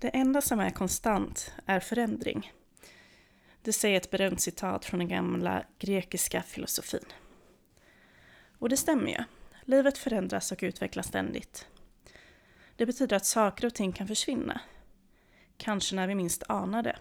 [0.00, 2.52] Det enda som är konstant är förändring.
[3.62, 7.04] Det säger ett berömt citat från den gamla grekiska filosofin.
[8.58, 9.24] Och det stämmer ju.
[9.64, 11.66] Livet förändras och utvecklas ständigt.
[12.76, 14.60] Det betyder att saker och ting kan försvinna.
[15.56, 16.96] Kanske när vi minst anar det.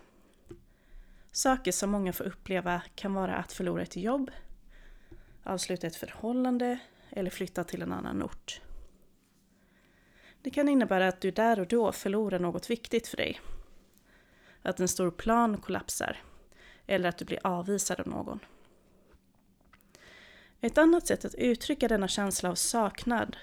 [1.32, 4.32] Saker som många får uppleva kan vara att förlora ett jobb,
[5.44, 6.80] avsluta ett förhållande
[7.10, 8.62] eller flytta till en annan ort.
[10.42, 13.40] Det kan innebära att du där och då förlorar något viktigt för dig.
[14.62, 16.18] Att en stor plan kollapsar.
[16.88, 18.40] Eller att du blir avvisad av någon.
[20.62, 23.38] Ett annat sätt att uttrycka denna känsla av saknad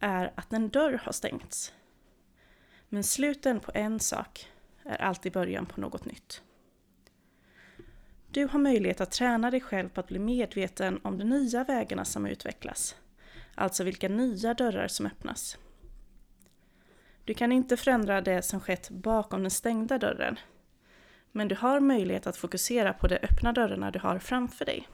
[0.00, 1.72] är att en dörr har stängts.
[2.88, 4.48] Men sluten på en sak
[4.84, 6.42] är alltid början på något nytt.
[8.30, 12.04] Du har möjlighet att träna dig själv på att bli medveten om de nya vägarna
[12.04, 12.96] som utvecklas.
[13.54, 15.58] Alltså vilka nya dörrar som öppnas.
[17.24, 20.38] Du kan inte förändra det som skett bakom den stängda dörren.
[21.32, 24.88] Men du har möjlighet att fokusera på de öppna dörrarna du har framför dig.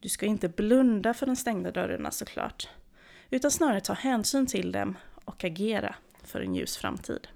[0.00, 2.68] Du ska inte blunda för de stängda dörrarna såklart,
[3.30, 5.94] utan snarare ta hänsyn till dem och agera
[6.24, 7.28] för en ljus framtid.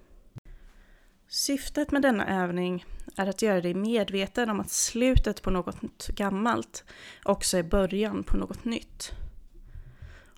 [1.28, 2.84] Syftet med denna övning
[3.16, 6.84] är att göra dig medveten om att slutet på något gammalt
[7.24, 9.12] också är början på något nytt.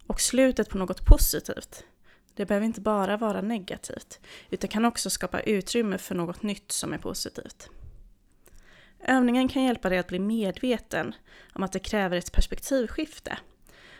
[0.06, 1.84] Och slutet på något positivt.
[2.36, 4.20] Det behöver inte bara vara negativt,
[4.50, 7.70] utan kan också skapa utrymme för något nytt som är positivt.
[9.00, 11.14] Övningen kan hjälpa dig att bli medveten
[11.52, 13.38] om att det kräver ett perspektivskifte.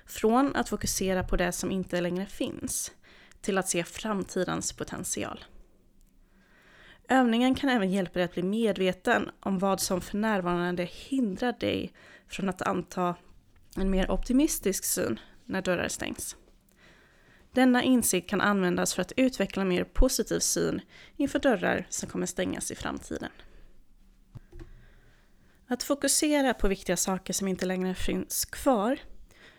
[0.07, 2.93] Från att fokusera på det som inte längre finns,
[3.41, 5.45] till att se framtidens potential.
[7.09, 11.93] Övningen kan även hjälpa dig att bli medveten om vad som för närvarande hindrar dig
[12.29, 13.15] från att anta
[13.77, 16.37] en mer optimistisk syn när dörrar stängs.
[17.57, 20.81] Denna insikt kan användas för att utveckla en mer positiv syn
[21.17, 23.31] inför dörrar som kommer stängas i framtiden.
[25.67, 28.99] Att fokusera på viktiga saker som inte längre finns kvar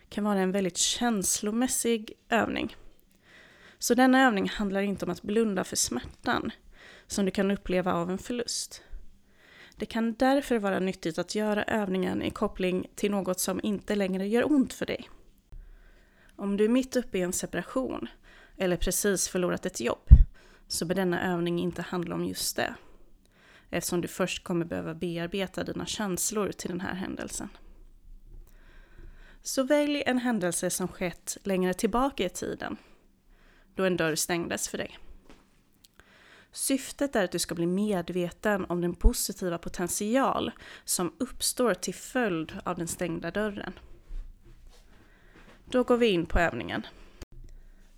[0.08, 2.76] kan vara en väldigt känslomässig övning.
[3.78, 6.50] Så denna övning handlar inte om att blunda för smärtan
[7.06, 8.82] som du kan uppleva av en förlust.
[9.76, 14.28] Det kan därför vara nyttigt att göra övningen i koppling till något som inte längre
[14.28, 15.08] gör ont för dig.
[16.40, 18.08] Om du är mitt uppe i en separation
[18.56, 20.08] eller precis förlorat ett jobb
[20.66, 22.74] så bör denna övning inte handla om just det.
[23.70, 27.48] Eftersom du först kommer behöva bearbeta dina känslor till den här händelsen.
[29.42, 32.76] Så välj en händelse som skett längre tillbaka i tiden,
[33.74, 34.98] då en dörr stängdes för dig.
[36.52, 40.50] Syftet är att du ska bli medveten om den positiva potential
[40.84, 43.72] som uppstår till följd av den stängda dörren.
[45.70, 46.86] Då går vi in på övningen.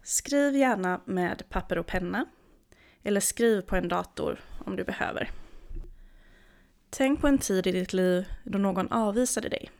[0.03, 2.26] Skriv gärna med papper och penna.
[3.03, 5.31] Eller skriv på en dator om du behöver.
[6.91, 9.70] Tänk på en tid i ditt liv då någon avvisade dig.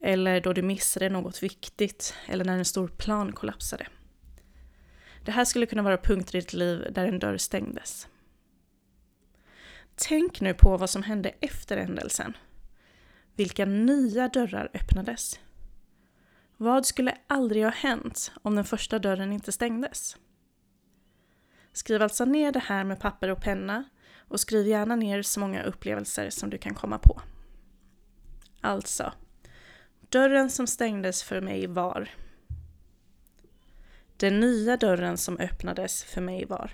[0.00, 3.86] Eller då du missade något viktigt eller när en stor plan kollapsade.
[5.24, 8.08] Det här skulle kunna vara punkter i ditt liv där en dörr stängdes.
[9.94, 12.36] Tänk nu på vad som hände efter händelsen.
[13.34, 15.40] Vilka nya dörrar öppnades?
[16.56, 20.16] Vad skulle aldrig ha hänt om den första dörren inte stängdes?
[21.72, 23.84] Skriv alltså ner det här med papper och penna
[24.28, 27.20] och skriv gärna ner så många upplevelser som du kan komma på.
[28.60, 29.12] Alltså,
[30.08, 32.10] dörren som stängdes för mig var
[34.16, 36.70] den nya dörren som öppnades för mig var.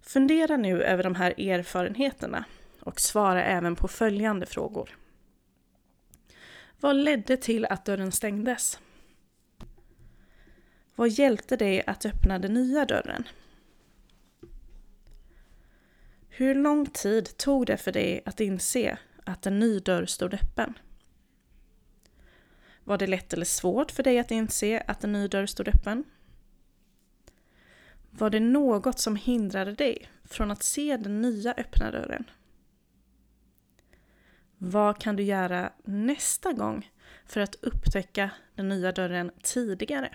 [0.00, 2.44] Fundera nu över de här erfarenheterna
[2.80, 4.90] och svara även på följande frågor.
[6.82, 8.78] Vad ledde till att dörren stängdes?
[10.94, 13.28] Vad hjälpte dig att öppna den nya dörren?
[16.28, 20.78] Hur lång tid tog det för dig att inse att en ny dörr stod öppen?
[22.84, 26.04] Var det lätt eller svårt för dig att inse att en ny dörr stod öppen?
[28.10, 32.24] Var det något som hindrade dig från att se den nya öppna dörren?
[34.64, 36.90] Vad kan du göra nästa gång
[37.26, 40.14] för att upptäcka den nya dörren tidigare?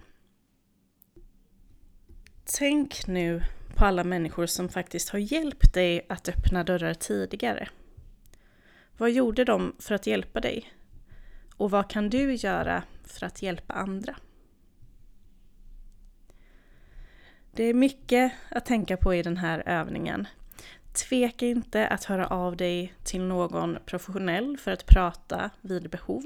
[2.57, 3.43] Tänk nu
[3.75, 7.69] på alla människor som faktiskt har hjälpt dig att öppna dörrar tidigare.
[8.97, 10.73] Vad gjorde de för att hjälpa dig?
[11.55, 14.15] Och vad kan du göra för att hjälpa andra?
[17.51, 20.27] Det är mycket att tänka på i den här övningen.
[20.97, 26.23] Tveka inte att höra av dig till någon professionell för att prata vid behov.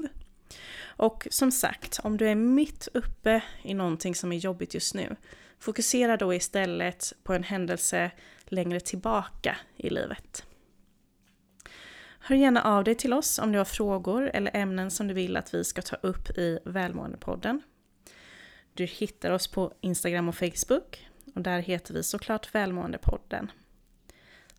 [0.84, 5.16] Och som sagt, om du är mitt uppe i någonting som är jobbigt just nu,
[5.62, 8.10] Fokusera då istället på en händelse
[8.44, 10.44] längre tillbaka i livet.
[12.18, 15.36] Hör gärna av dig till oss om du har frågor eller ämnen som du vill
[15.36, 17.62] att vi ska ta upp i Välmåendepodden.
[18.74, 23.50] Du hittar oss på Instagram och Facebook och där heter vi såklart Välmåendepodden.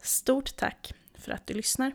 [0.03, 1.91] Stort tack för att du lyssnar!